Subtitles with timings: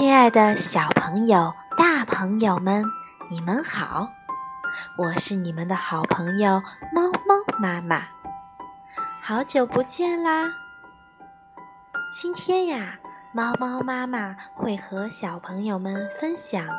[0.00, 2.86] 亲爱的小朋友、大朋友们，
[3.28, 4.08] 你们好！
[4.96, 8.04] 我是你们的好朋友猫猫妈妈，
[9.20, 10.54] 好久不见啦！
[12.10, 12.98] 今天呀，
[13.34, 16.64] 猫猫妈妈会和小朋友们分享《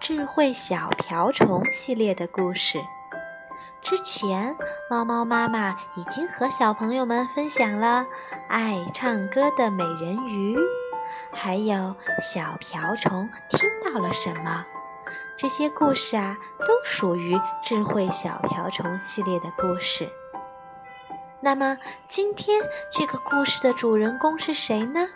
[0.00, 2.80] 智慧小瓢虫》系列的故事。
[3.82, 4.56] 之前，
[4.90, 8.04] 猫猫妈妈已经和小朋友们分享了
[8.48, 10.58] 爱唱歌的美人鱼，
[11.34, 14.64] 还有小瓢虫听到了什么。
[15.36, 20.08] 这些故事啊，都属于智慧小瓢虫系列的故事。
[21.40, 21.76] 那么，
[22.06, 25.08] 今天这个故事的主人公是谁呢？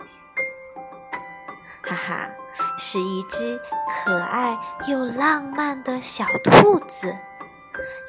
[1.82, 2.30] 哈哈，
[2.76, 3.58] 是一只
[4.04, 7.16] 可爱又浪漫的小兔子。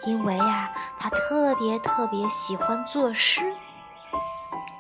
[0.07, 3.53] 因为呀，它特别特别喜欢作诗。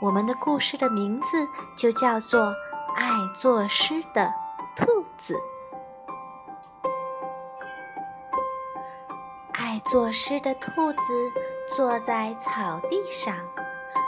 [0.01, 2.47] 我们的故事的名字就叫做
[2.99, 4.29] 《爱作诗的
[4.75, 4.85] 兔
[5.17, 5.33] 子》。
[9.53, 11.31] 爱作诗的兔子
[11.77, 13.33] 坐在草地上，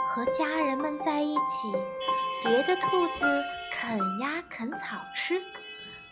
[0.06, 1.72] 和家人们在一起。
[2.44, 3.24] 别的兔子
[3.72, 5.42] 啃呀啃草吃，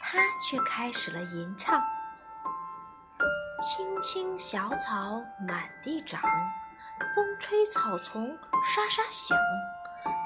[0.00, 1.82] 它却开始了吟唱。
[3.60, 6.22] 青青小草满地长，
[7.14, 9.36] 风吹草丛沙沙响。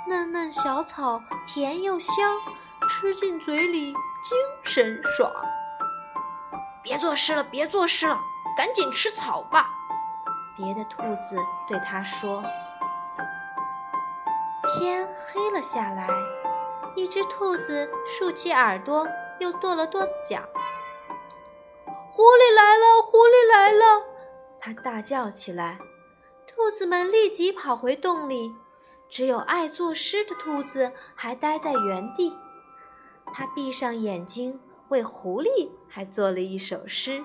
[0.07, 2.39] 嫩嫩小草甜又香，
[2.89, 5.33] 吃进嘴里精神爽。
[6.83, 8.21] 别作诗了，别作诗了，
[8.57, 9.71] 赶紧吃草吧！
[10.57, 12.43] 别的兔子对他说。
[14.77, 16.07] 天黑了下来，
[16.95, 20.41] 一只兔子竖起耳朵，又跺了跺脚。
[22.11, 23.03] 狐狸来了！
[23.03, 24.03] 狐狸来了！
[24.61, 25.79] 它大叫起来。
[26.47, 28.55] 兔子们立即跑回洞里，
[29.15, 32.37] 只有爱作诗的兔子还待在原地。
[33.33, 37.23] 它闭上眼睛，为狐狸还做了一首诗：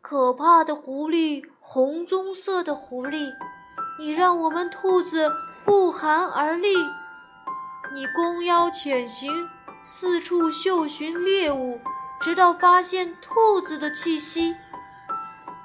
[0.00, 3.32] 可怕的狐狸，红棕色的狐狸，
[3.98, 5.28] 你让我们兔子
[5.64, 6.76] 不寒而栗。
[7.92, 9.50] 你弓腰潜行，
[9.82, 11.80] 四处嗅寻猎物。
[12.20, 14.54] 直到发现兔子的气息，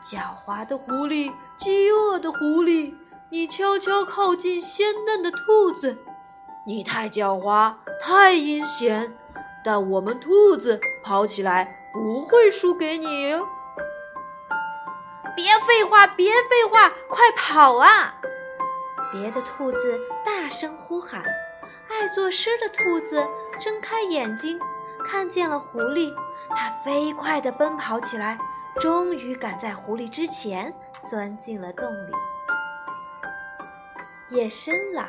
[0.02, 2.63] 狡猾的狐狸，饥饿的狐，
[3.34, 5.98] 你悄悄靠近鲜嫩的兔子，
[6.68, 9.18] 你太狡猾，太阴险，
[9.66, 13.32] 但我们兔子跑起来不会输给你。
[15.36, 18.14] 别废话，别废话，快跑啊！
[19.12, 21.24] 别的兔子大声呼喊。
[21.90, 23.28] 爱作诗的兔子
[23.60, 24.60] 睁开眼睛，
[25.08, 26.14] 看见了狐狸。
[26.56, 28.38] 它飞快地奔跑起来，
[28.80, 30.72] 终于赶在狐狸之前
[31.04, 32.12] 钻进了洞里。
[34.30, 35.08] 夜深了，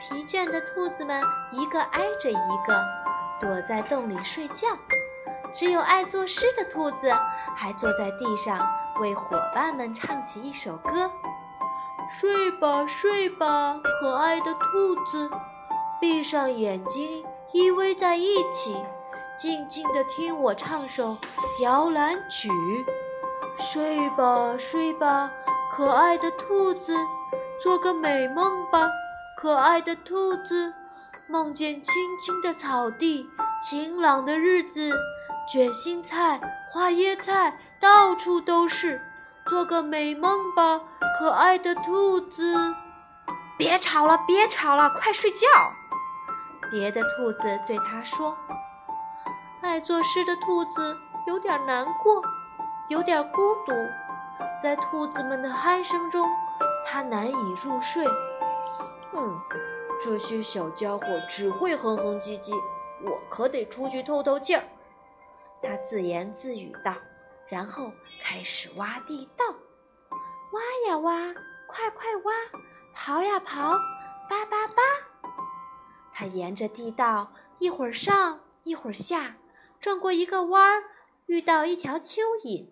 [0.00, 2.84] 疲倦的兔子们一个挨着一个
[3.40, 4.68] 躲在洞里睡觉，
[5.52, 7.12] 只有爱作诗的兔子
[7.56, 8.64] 还坐在地上
[9.00, 11.10] 为伙伴们唱起一首歌
[12.10, 15.30] ：“睡吧，睡吧，可爱的兔子，
[16.00, 18.76] 闭上眼睛，依偎在一起。”
[19.38, 21.16] 静静地听我唱首
[21.60, 22.48] 摇篮曲，
[23.58, 25.28] 睡吧睡吧，
[25.72, 26.94] 可爱的兔子，
[27.62, 28.90] 做个美梦吧，
[29.36, 30.74] 可爱的兔子，
[31.28, 33.24] 梦见青青的草地，
[33.62, 34.92] 晴朗的日子，
[35.48, 39.00] 卷心菜、花椰菜到处都是，
[39.46, 40.80] 做个美梦吧，
[41.16, 42.74] 可爱的兔子。
[43.56, 45.46] 别吵了，别吵了，快睡觉。
[46.72, 48.36] 别的兔子对他说。
[49.60, 50.96] 爱作诗的兔子
[51.28, 52.20] 有点难过，
[52.88, 53.72] 有点孤独，
[54.60, 56.28] 在兔子们的鼾声中，
[56.84, 58.06] 它难以入睡。
[59.14, 59.40] 嗯，
[60.02, 62.54] 这些小家伙只会哼哼唧唧，
[63.04, 64.64] 我可得出去透透气儿。
[65.62, 66.94] 他自言自语道，
[67.48, 69.44] 然后开始挖地道，
[70.52, 71.32] 挖呀挖，
[71.68, 72.32] 快快挖，
[72.94, 73.78] 刨呀刨，
[74.28, 74.82] 叭叭叭。
[76.12, 79.36] 他沿着地道一会儿上，一会儿下。
[79.80, 80.84] 转过一个弯儿，
[81.26, 82.68] 遇到一条蚯蚓。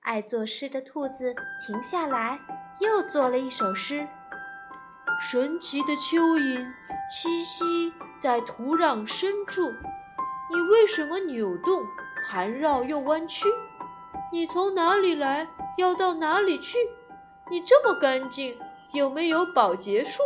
[0.00, 1.34] 爱作诗的兔子
[1.66, 2.40] 停下来，
[2.78, 4.06] 又做了一首诗：
[5.20, 6.66] 神奇的蚯蚓
[7.10, 9.72] 栖息在土壤深处，
[10.50, 11.84] 你为什么扭动、
[12.28, 13.48] 盘绕又弯曲？
[14.32, 15.46] 你从哪里来？
[15.78, 16.78] 要到哪里去？
[17.50, 18.58] 你这么干净，
[18.92, 20.22] 有没有保洁术？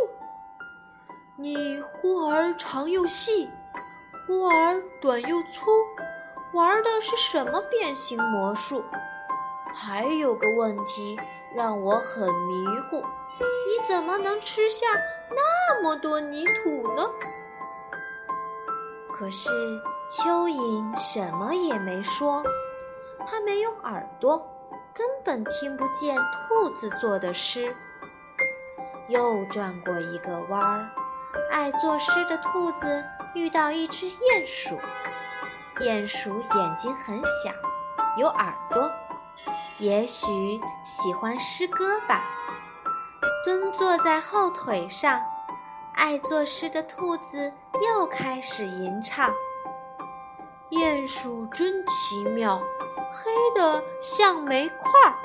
[1.37, 3.49] 你忽而长又细，
[4.25, 5.69] 忽而短又粗。
[6.53, 8.83] 玩的是什么变形魔术？
[9.73, 11.19] 还有个问题
[11.57, 12.97] 让我很迷糊：
[13.39, 14.85] 你怎么能吃下
[15.31, 17.09] 那么多泥土呢？
[19.11, 19.49] 可是
[20.07, 22.43] 蚯蚓什么也没说，
[23.25, 24.37] 它没有耳朵，
[24.93, 26.15] 根本听不见
[26.47, 27.75] 兔子做的诗。
[29.07, 30.87] 又转过一个弯儿，
[31.49, 34.77] 爱作诗的兔子遇到一只鼹鼠。
[35.77, 37.51] 鼹鼠眼睛很小，
[38.15, 38.91] 有耳朵，
[39.79, 42.23] 也许喜欢诗歌吧。
[43.45, 45.21] 蹲坐在后腿上，
[45.93, 47.51] 爱作诗的兔子
[47.81, 49.31] 又开始吟唱。
[50.71, 52.61] 鼹鼠真奇妙，
[53.13, 55.15] 黑的像煤块儿，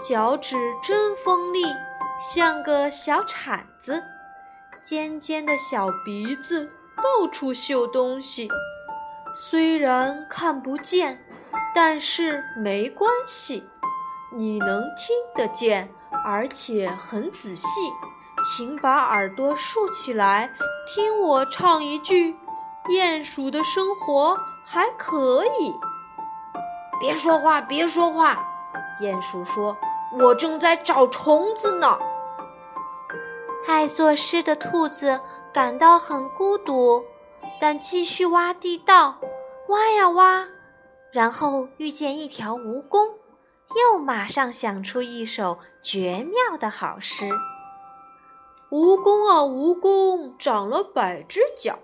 [0.00, 1.64] 脚趾真锋利。
[2.20, 4.02] 像个小铲子，
[4.82, 8.48] 尖尖的小鼻子到处嗅东西。
[9.32, 11.24] 虽然看不见，
[11.72, 13.68] 但是没关系，
[14.30, 15.92] 你能听得见，
[16.24, 17.66] 而且很仔细。
[18.44, 20.50] 请把耳朵竖起来，
[20.86, 22.36] 听我唱一句：
[22.88, 25.74] 鼹鼠的生活还可以。
[27.00, 28.38] 别说话，别说话，
[29.00, 29.76] 鼹鼠说。
[30.18, 31.98] 我正在找虫子呢。
[33.66, 35.20] 爱作诗的兔子
[35.52, 37.04] 感到很孤独，
[37.60, 39.16] 但继续挖地道，
[39.68, 40.46] 挖呀挖，
[41.12, 43.16] 然后遇见一条蜈蚣，
[43.74, 47.30] 又马上想出一首绝妙的好诗：
[48.70, 51.78] 蜈蚣啊，蜈蚣，长了百只脚，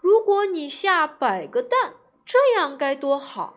[0.00, 1.94] 如果你下百个蛋，
[2.24, 3.54] 这样该多好！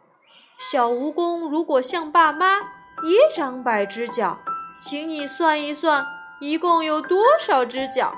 [0.57, 2.59] 小蜈蚣如果像爸妈。
[3.03, 4.39] 也长百只脚，
[4.79, 6.07] 请你算一算，
[6.39, 8.15] 一共有多少只脚？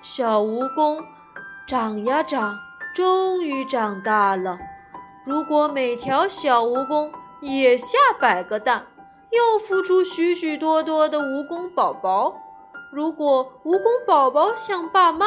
[0.00, 1.02] 小蜈蚣
[1.66, 2.58] 长呀长，
[2.94, 4.58] 终于长大了。
[5.24, 8.86] 如果每条小蜈蚣也下百个蛋，
[9.30, 12.34] 又孵出许许多多的蜈蚣宝宝。
[12.92, 15.26] 如果蜈蚣宝宝像爸妈，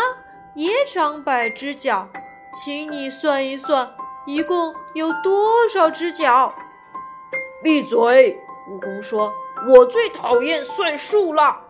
[0.55, 2.07] 也长百只脚，
[2.53, 3.91] 请你算一算，
[4.25, 6.53] 一共有多少只脚？
[7.61, 8.41] 闭嘴！
[8.69, 9.33] 蜈蚣说
[9.67, 11.61] ：“我最讨厌算数了。”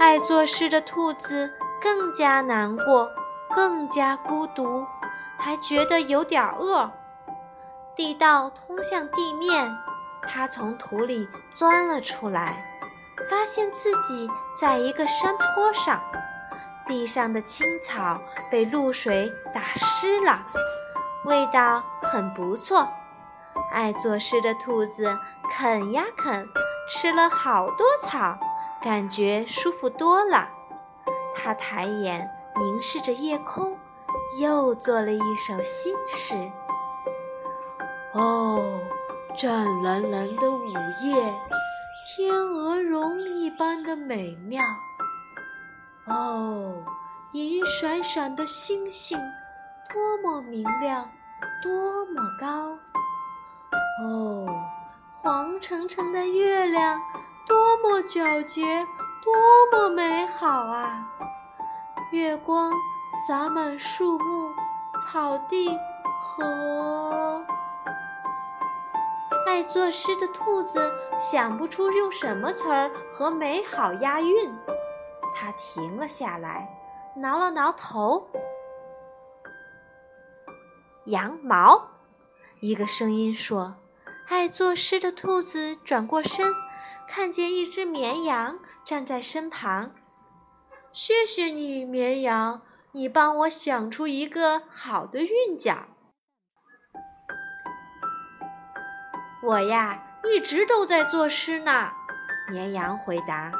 [0.00, 3.10] 爱做事的兔子更加难过，
[3.54, 4.86] 更加孤独，
[5.36, 6.90] 还觉得有点饿。
[8.00, 9.76] 地道通向地面，
[10.22, 12.64] 它从土里钻了出来，
[13.28, 14.26] 发现自己
[14.58, 16.02] 在一个山坡上，
[16.86, 18.18] 地上的青草
[18.50, 20.46] 被露水打湿了，
[21.26, 22.88] 味道很不错。
[23.70, 25.14] 爱作诗的兔子
[25.50, 26.48] 啃呀啃，
[26.88, 28.38] 吃了好多草，
[28.82, 30.48] 感觉舒服多了。
[31.36, 33.76] 它抬眼凝视着夜空，
[34.38, 36.50] 又做了一首新诗。
[38.12, 38.80] 哦，
[39.36, 40.66] 湛蓝蓝的午
[41.00, 41.32] 夜，
[42.04, 44.64] 天鹅绒一般的美妙。
[46.06, 46.74] 哦，
[47.32, 49.16] 银闪闪的星星，
[49.92, 51.08] 多么明亮，
[51.62, 52.76] 多么高。
[54.04, 54.48] 哦，
[55.22, 57.00] 黄澄澄的月亮，
[57.46, 58.84] 多么皎洁，
[59.22, 59.32] 多
[59.70, 61.06] 么美好啊！
[62.10, 62.72] 月光
[63.28, 64.50] 洒满树木、
[64.98, 65.78] 草地
[66.20, 67.40] 和……
[69.50, 74.48] 爱作诗的兔子想不出用什么词儿和美好押韵，
[75.34, 76.68] 它停了下来，
[77.16, 78.30] 挠了挠头。
[81.06, 81.90] 羊毛，
[82.60, 83.74] 一个声音说。
[84.28, 86.54] 爱作诗的兔子转过身，
[87.08, 89.90] 看见一只绵羊站在身旁。
[90.92, 95.88] 谢谢你，绵羊，你帮我想出一个好的韵脚。
[99.42, 101.90] 我呀，一直都在作诗呢。
[102.48, 103.50] 绵羊回答。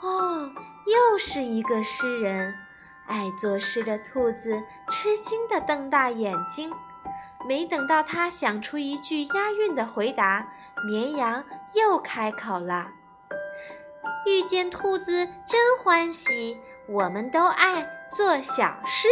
[0.00, 0.50] 哦，
[0.86, 2.54] 又是一个诗人。
[3.06, 6.72] 爱作诗的兔子吃惊地瞪大眼睛。
[7.46, 10.46] 没等到他想出一句押韵的回答，
[10.86, 12.88] 绵羊又开口了
[14.26, 16.58] ：“遇见兔子真欢喜，
[16.88, 19.08] 我们都爱做小诗。”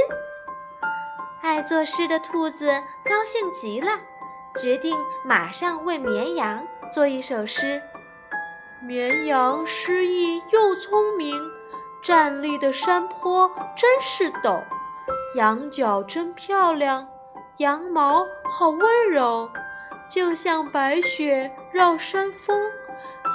[1.42, 4.00] 爱作诗的兔子高兴极了，
[4.60, 7.80] 决定马上为绵羊做一首诗。
[8.82, 11.40] 绵羊诗意又聪明，
[12.02, 14.62] 站立的山坡真是陡，
[15.36, 17.06] 羊角真漂亮。
[17.58, 19.48] 羊毛好温柔，
[20.08, 22.60] 就像白雪绕山峰，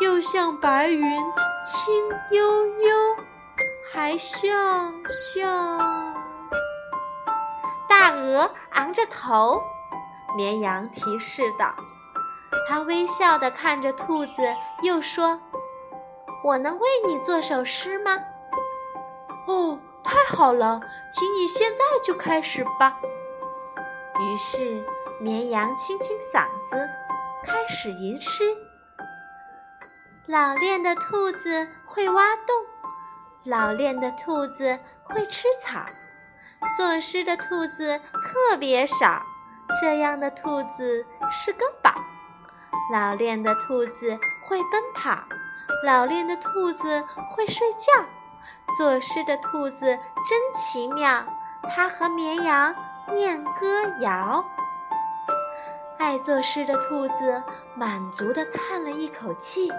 [0.02, 1.18] 又像白云
[1.64, 2.96] 轻悠悠，
[3.94, 6.16] 还像像
[7.88, 9.62] 大鹅昂着头。
[10.38, 11.74] 绵羊提示道
[12.70, 14.44] ：“它微笑地看着兔子，
[14.84, 15.42] 又说
[16.46, 18.20] ：‘我能为你做首诗吗？’
[19.48, 20.80] 哦，太好了，
[21.12, 23.00] 请你现在就开始吧。
[24.20, 24.86] 于是，
[25.20, 26.88] 绵羊清清嗓子，
[27.44, 28.44] 开始吟诗。
[30.28, 32.64] 老练的兔子会挖洞，
[33.44, 35.84] 老练的兔子会吃草，
[36.78, 39.24] 作诗的兔子特别少，
[39.82, 41.92] 这样的兔子是个宝。
[42.92, 45.20] 老练的兔子会奔跑，
[45.84, 47.92] 老练的兔子会睡觉，
[48.78, 49.86] 作诗的兔子
[50.26, 51.26] 真奇妙，
[51.70, 52.74] 它和绵羊
[53.12, 54.44] 念歌谣。
[55.98, 57.44] 爱作诗的兔子
[57.76, 59.70] 满足地叹了一口气。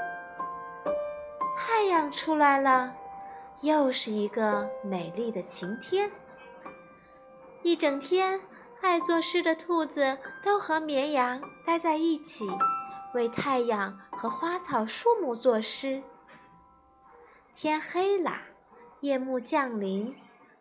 [1.56, 2.92] 太阳出来了，
[3.60, 6.10] 又是一个美丽的晴天。
[7.62, 8.40] 一整天，
[8.80, 12.48] 爱作诗的兔子都和绵羊待在一起，
[13.12, 16.02] 为太阳和花草树木作诗。
[17.54, 18.32] 天黑了，
[19.00, 20.16] 夜幕降临，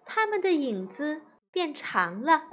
[0.05, 1.21] 它们的影子
[1.51, 2.43] 变长了。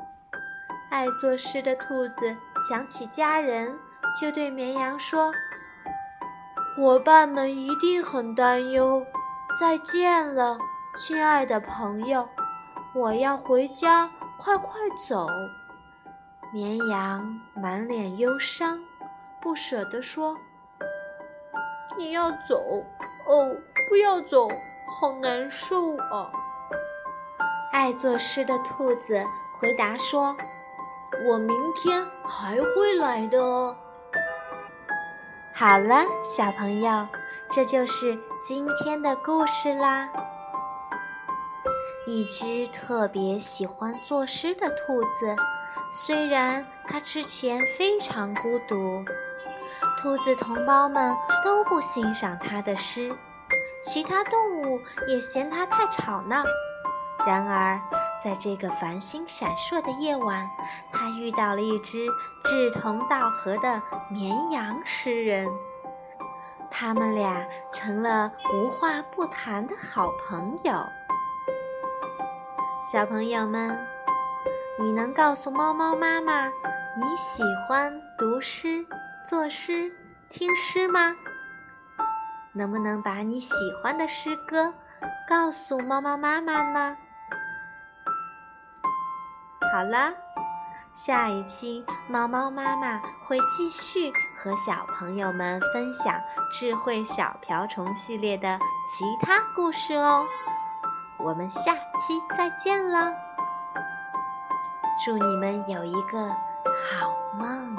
[0.90, 2.37] 爱作诗的兔子
[2.68, 3.78] 想起家人，
[4.21, 5.33] 就对绵羊说。
[6.76, 9.04] 伙伴们一定很担忧。
[9.59, 10.59] 再见了，
[10.97, 12.28] 亲爱的朋友，
[12.94, 14.73] 我要回家，快快
[15.09, 15.26] 走。
[16.53, 18.79] 绵羊满脸忧伤，
[19.41, 20.37] 不舍得说
[21.99, 22.85] ：“你要走？
[23.26, 23.57] 哦，
[23.88, 24.49] 不要走，
[24.87, 26.31] 好难受啊！”
[27.73, 29.21] 爱作诗的兔子
[29.59, 30.37] 回答说
[31.26, 33.76] ：“我明天还会来的。”
[35.53, 37.09] 好了，小朋友，
[37.50, 40.09] 这就是今天的故事啦。
[42.06, 45.34] 一只特别喜欢作诗的兔子，
[45.90, 49.02] 虽然它之前非常孤独，
[49.96, 53.16] 兔子同胞们都不欣赏它的诗，
[53.82, 56.44] 其他动物也嫌它太吵闹。
[57.26, 57.80] 然而，
[58.23, 60.46] 在这个繁星闪烁的夜晚，
[60.92, 62.06] 他遇到了一只
[62.44, 63.80] 志同道合的
[64.11, 65.49] 绵羊诗人，
[66.70, 70.84] 他们俩成了无话不谈的好朋友。
[72.85, 73.88] 小朋友们，
[74.79, 78.87] 你能告诉猫猫妈妈你喜欢读诗、
[79.26, 79.91] 作诗、
[80.29, 81.17] 听诗吗？
[82.53, 84.75] 能不能把你喜欢的诗歌
[85.26, 86.95] 告诉猫猫妈妈呢？
[89.73, 90.12] 好了，
[90.93, 96.21] 下一期猫猫妈妈会继续和小朋友们分享
[96.53, 100.26] 智慧小瓢虫系列的其他故事哦。
[101.25, 103.11] 我们下期再见了，
[105.02, 107.75] 祝你们有一个好梦。